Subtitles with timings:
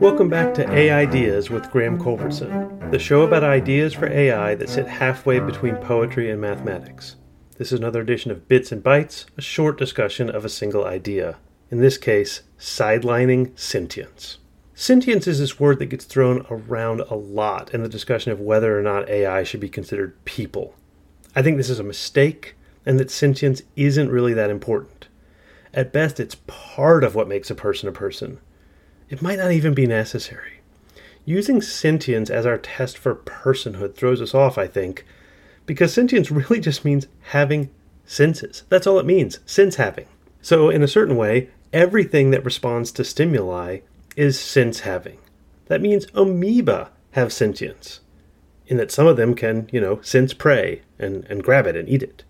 [0.00, 4.88] Welcome back to AIdeas with Graham Culbertson, the show about ideas for AI that sit
[4.88, 7.14] halfway between poetry and mathematics.
[7.58, 11.36] This is another edition of Bits and Bytes, a short discussion of a single idea.
[11.70, 14.38] In this case, sidelining sentience.
[14.78, 18.78] Sentience is this word that gets thrown around a lot in the discussion of whether
[18.78, 20.74] or not AI should be considered people.
[21.34, 25.08] I think this is a mistake, and that sentience isn't really that important.
[25.72, 28.38] At best, it's part of what makes a person a person.
[29.08, 30.60] It might not even be necessary.
[31.24, 35.06] Using sentience as our test for personhood throws us off, I think,
[35.64, 37.70] because sentience really just means having
[38.04, 38.64] senses.
[38.68, 40.06] That's all it means sense having.
[40.42, 43.78] So, in a certain way, everything that responds to stimuli
[44.16, 45.18] is sense having.
[45.66, 48.00] That means amoeba have sentience,
[48.66, 51.88] in that some of them can, you know, sense prey and, and grab it and
[51.88, 52.24] eat it.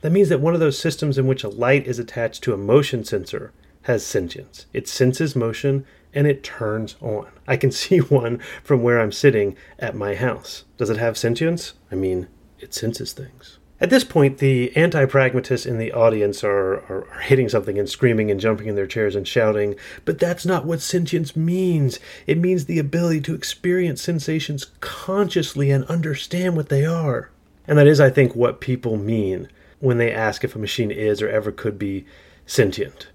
[0.00, 2.58] That means that one of those systems in which a light is attached to a
[2.58, 4.66] motion sensor has sentience.
[4.72, 7.28] It senses motion and it turns on.
[7.46, 10.64] I can see one from where I'm sitting at my house.
[10.76, 11.74] Does it have sentience?
[11.90, 13.58] I mean, it senses things.
[13.82, 17.88] At this point, the anti pragmatists in the audience are, are, are, hitting something and
[17.88, 19.74] screaming and jumping in their chairs and shouting,
[20.04, 21.98] but that's not what sentience means.
[22.28, 27.30] It means the ability to experience sensations consciously and understand what they are.
[27.66, 29.48] And that is, I think, what people mean
[29.80, 32.06] when they ask if a machine is or ever could be
[32.46, 33.08] sentient.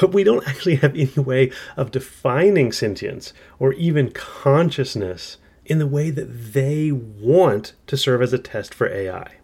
[0.00, 5.88] But we don't actually have any way of defining sentience or even consciousness in the
[5.88, 9.37] way that they want to serve as a test for AI.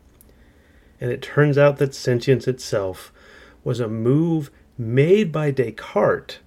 [1.00, 3.12] And it turns out that sentience itself
[3.62, 6.38] was a move made by Descartes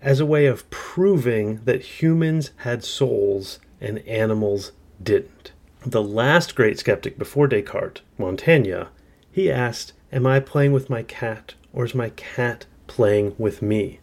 [0.00, 5.52] as a way of proving that humans had souls and animals didn't.
[5.84, 8.84] The last great skeptic before Descartes, Montaigne,
[9.30, 14.00] he asked, Am I playing with my cat, or is my cat playing with me?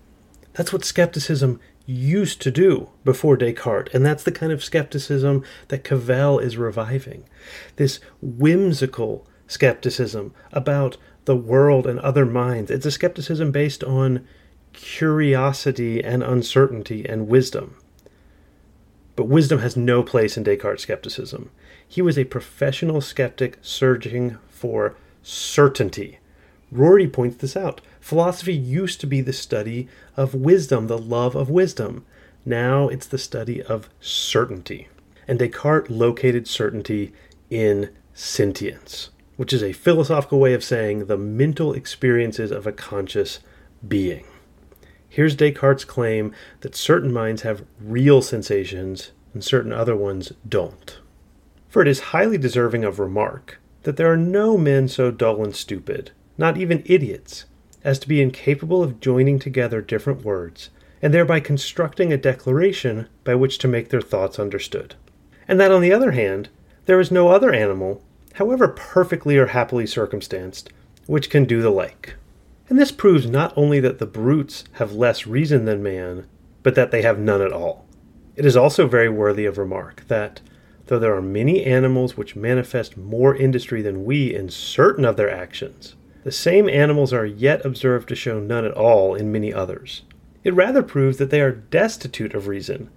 [0.54, 3.94] That's what skepticism used to do before Descartes.
[3.94, 7.24] And that's the kind of skepticism that Cavell is reviving.
[7.76, 12.72] This whimsical skepticism about the world and other minds.
[12.72, 14.26] It's a skepticism based on
[14.74, 17.76] curiosity and uncertainty and wisdom.
[19.16, 21.52] But wisdom has no place in Descartes' skepticism.
[21.88, 26.20] He was a professional skeptic searching for certainty.
[26.72, 27.82] Rorty points this out.
[28.00, 29.88] Philosophy used to be the study
[30.18, 32.04] of wisdom, the love of wisdom.
[32.46, 34.88] Now it's the study of certainty.
[35.28, 37.14] And Descartes located certainty
[37.50, 43.40] in sentience, which is a philosophical way of saying the mental experiences of a conscious
[43.88, 44.26] being.
[45.10, 51.00] Here's Descartes' claim that certain minds have real sensations and certain other ones don't.
[51.70, 55.56] For it is highly deserving of remark that there are no men so dull and
[55.56, 57.46] stupid, not even idiots,
[57.84, 60.70] as to be incapable of joining together different words,
[61.02, 64.96] and thereby constructing a declaration by which to make their thoughts understood.
[65.48, 66.50] And that, on the other hand,
[66.86, 68.02] there is no other animal,
[68.34, 70.70] however perfectly or happily circumstanced,
[71.06, 72.16] which can do the like.
[72.70, 76.26] And this proves not only that the brutes have less reason than man,
[76.64, 77.86] but that they have none at all.
[78.36, 80.42] It is also very worthy of remark that,
[80.88, 85.30] though there are many animals which manifest more industry than we in certain of their
[85.30, 90.04] actions, the same animals are yet observed to show none at all in many others.
[90.44, 92.90] It rather proves that they are destitute of reason,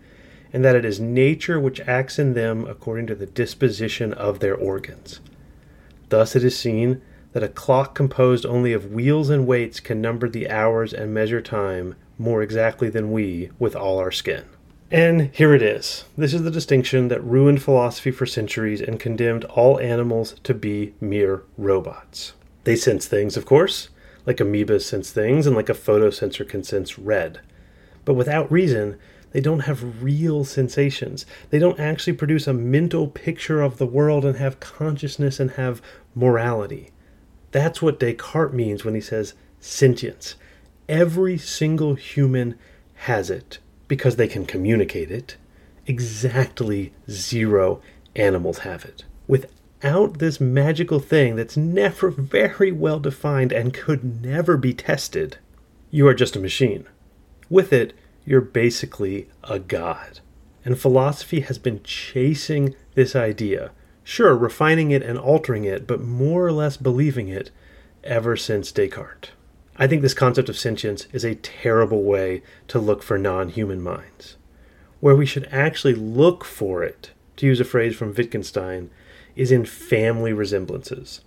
[0.52, 4.54] and that it is nature which acts in them according to the disposition of their
[4.54, 5.20] organs.
[6.08, 7.02] Thus it is seen
[7.32, 11.42] that a clock composed only of wheels and weights can number the hours and measure
[11.42, 14.44] time more exactly than we with all our skin.
[14.90, 16.04] And here it is.
[16.16, 20.94] This is the distinction that ruined philosophy for centuries and condemned all animals to be
[21.00, 22.34] mere robots.
[22.62, 23.88] They sense things, of course,
[24.26, 27.40] like amoebas sense things, and like a photosensor can sense red.
[28.04, 28.96] But without reason,
[29.36, 31.26] they don't have real sensations.
[31.50, 35.82] They don't actually produce a mental picture of the world and have consciousness and have
[36.14, 36.88] morality.
[37.50, 40.36] That's what Descartes means when he says sentience.
[40.88, 42.58] Every single human
[42.94, 43.58] has it
[43.88, 45.36] because they can communicate it.
[45.86, 47.82] Exactly zero
[48.14, 49.04] animals have it.
[49.28, 55.36] Without this magical thing that's never very well defined and could never be tested,
[55.90, 56.86] you are just a machine.
[57.50, 57.92] With it,
[58.26, 60.20] you're basically a god.
[60.64, 63.70] And philosophy has been chasing this idea,
[64.02, 67.52] sure, refining it and altering it, but more or less believing it
[68.02, 69.30] ever since Descartes.
[69.76, 73.80] I think this concept of sentience is a terrible way to look for non human
[73.80, 74.36] minds.
[75.00, 78.90] Where we should actually look for it, to use a phrase from Wittgenstein,
[79.36, 81.20] is in family resemblances.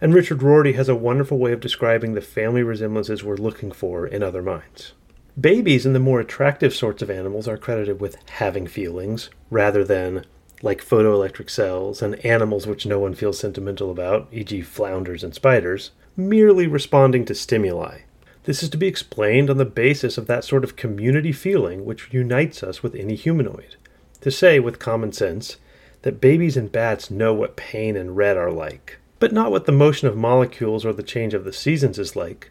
[0.00, 4.06] And Richard Rorty has a wonderful way of describing the family resemblances we're looking for
[4.06, 4.94] in other minds.
[5.38, 10.24] Babies and the more attractive sorts of animals are credited with having feelings, rather than,
[10.62, 15.92] like photoelectric cells and animals which no one feels sentimental about, e.g., flounders and spiders,
[16.16, 18.00] merely responding to stimuli.
[18.44, 22.08] This is to be explained on the basis of that sort of community feeling which
[22.10, 23.76] unites us with any humanoid.
[24.22, 25.58] To say, with common sense,
[26.02, 29.72] that babies and bats know what pain and red are like, but not what the
[29.72, 32.48] motion of molecules or the change of the seasons is like,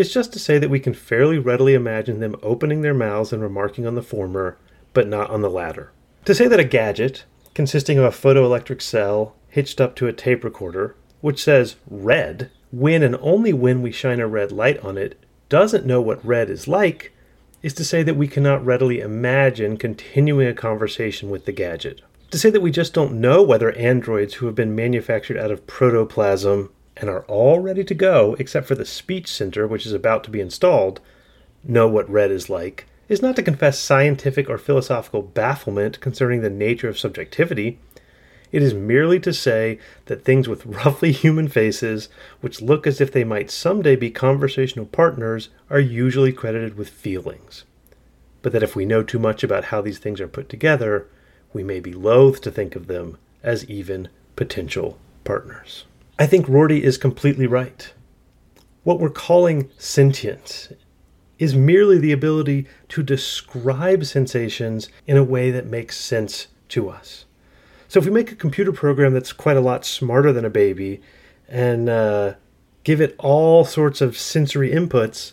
[0.00, 3.42] is just to say that we can fairly readily imagine them opening their mouths and
[3.42, 4.56] remarking on the former,
[4.94, 5.92] but not on the latter.
[6.24, 7.24] To say that a gadget,
[7.54, 13.02] consisting of a photoelectric cell hitched up to a tape recorder, which says red, when
[13.02, 15.18] and only when we shine a red light on it,
[15.48, 17.12] doesn't know what red is like,
[17.62, 22.00] is to say that we cannot readily imagine continuing a conversation with the gadget.
[22.30, 25.66] To say that we just don't know whether androids who have been manufactured out of
[25.66, 26.70] protoplasm
[27.00, 30.30] and are all ready to go, except for the speech center, which is about to
[30.30, 31.00] be installed,
[31.64, 36.50] know what red is like, is not to confess scientific or philosophical bafflement concerning the
[36.50, 37.78] nature of subjectivity.
[38.52, 42.10] It is merely to say that things with roughly human faces,
[42.42, 47.64] which look as if they might someday be conversational partners, are usually credited with feelings.
[48.42, 51.06] But that if we know too much about how these things are put together,
[51.52, 55.84] we may be loath to think of them as even potential partners.
[56.20, 57.90] I think Rorty is completely right.
[58.84, 60.70] What we're calling sentience
[61.38, 67.24] is merely the ability to describe sensations in a way that makes sense to us.
[67.88, 71.00] So if we make a computer program that's quite a lot smarter than a baby
[71.48, 72.34] and uh,
[72.84, 75.32] give it all sorts of sensory inputs,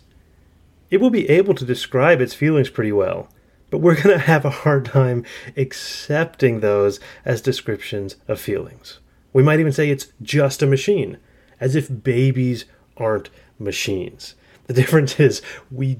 [0.89, 3.27] it will be able to describe its feelings pretty well.
[3.71, 5.25] But we're going to have a hard time
[5.57, 8.99] accepting those as descriptions of feelings.
[9.37, 11.19] We might even say it's just a machine,
[11.59, 12.65] as if babies
[12.97, 13.29] aren't
[13.59, 14.33] machines.
[14.65, 15.99] The difference is we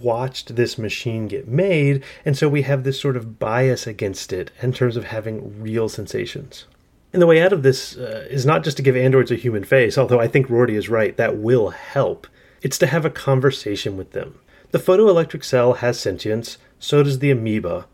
[0.00, 4.50] watched this machine get made, and so we have this sort of bias against it
[4.60, 6.64] in terms of having real sensations.
[7.12, 9.62] And the way out of this uh, is not just to give androids a human
[9.62, 12.26] face, although I think Rorty is right, that will help.
[12.62, 14.40] It's to have a conversation with them.
[14.72, 17.86] The photoelectric cell has sentience, so does the amoeba,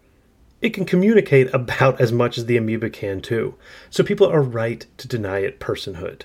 [0.61, 3.55] it can communicate about as much as the amoeba can too.
[3.91, 6.23] So people are right to deny it personhood.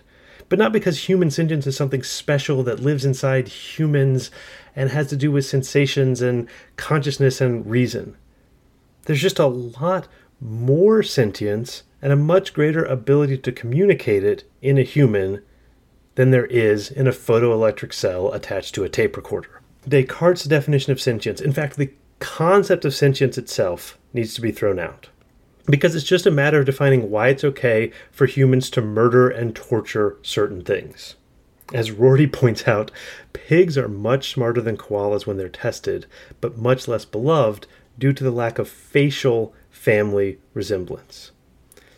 [0.49, 4.29] But not because human sentience is something special that lives inside humans
[4.75, 8.15] and has to do with sensations and consciousness and reason.
[9.05, 10.07] There's just a lot
[10.39, 15.41] more sentience and a much greater ability to communicate it in a human
[16.15, 19.61] than there is in a photoelectric cell attached to a tape recorder.
[19.87, 24.79] Descartes' definition of sentience, in fact, the concept of sentience itself, needs to be thrown
[24.79, 25.09] out.
[25.65, 29.55] Because it's just a matter of defining why it's okay for humans to murder and
[29.55, 31.15] torture certain things.
[31.73, 32.91] As Rorty points out,
[33.31, 36.05] pigs are much smarter than koalas when they're tested,
[36.41, 37.65] but much less beloved
[37.97, 41.31] due to the lack of facial family resemblance.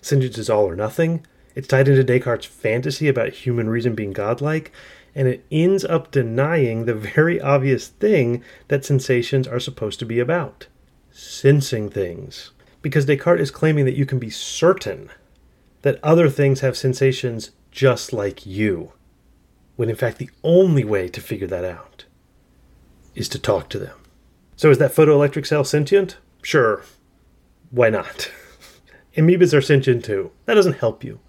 [0.02, 1.26] Sentience is all or nothing.
[1.56, 4.72] It's tied into Descartes' fantasy about human reason being godlike,
[5.16, 10.20] and it ends up denying the very obvious thing that sensations are supposed to be
[10.20, 10.68] about
[11.16, 12.52] sensing things.
[12.82, 15.10] Because Descartes is claiming that you can be certain
[15.82, 18.92] that other things have sensations just like you,
[19.76, 22.06] when in fact the only way to figure that out
[23.16, 23.98] is to talk to them.
[24.58, 26.18] So is that photoelectric cell sentient?
[26.42, 26.84] Sure.
[27.72, 28.30] Why not?
[29.18, 30.32] Amoebas are sentient too.
[30.46, 31.20] That doesn't help you.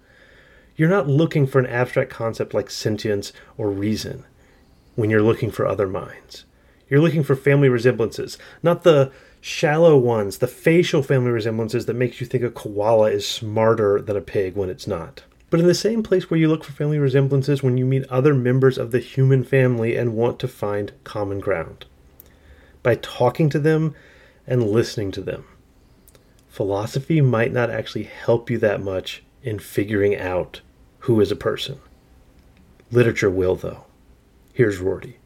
[0.75, 4.25] You're not looking for an abstract concept like sentience or reason
[4.95, 6.43] when you're looking for other minds.
[6.89, 12.21] You're looking for family resemblances, not the shallow ones, the facial family resemblances that makes
[12.21, 15.23] you think a koala is smarter than a pig when it's not.
[15.49, 18.33] But in the same place where you look for family resemblances when you meet other
[18.33, 21.85] members of the human family and want to find common ground.
[22.83, 23.95] By talking to them
[24.45, 25.45] and listening to them.
[26.49, 30.61] Philosophy might not actually help you that much in figuring out
[30.99, 31.79] who is a person.
[32.91, 33.85] Literature will, though.
[34.53, 35.17] Here's Rorty.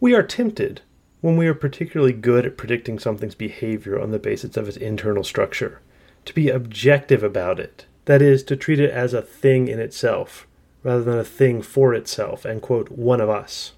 [0.00, 0.82] We are tempted
[1.20, 5.24] when we are particularly good at predicting something's behavior on the basis of its internal
[5.24, 5.80] structure,
[6.24, 10.46] to be objective about it, that is, to treat it as a thing in itself,
[10.84, 13.72] rather than a thing for itself, and quote, one of us.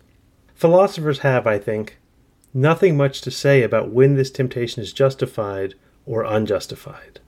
[0.55, 1.99] Philosophers have, I think,
[2.53, 5.75] nothing much to say about when this temptation is justified
[6.05, 7.21] or unjustified.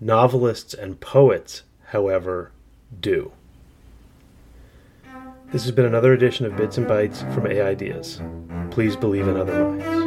[0.00, 2.50] Novelists and poets, however,
[2.98, 3.30] do.
[5.52, 8.20] This has been another edition of Bits and Bytes from AIdeas.
[8.72, 10.05] Please believe in other minds.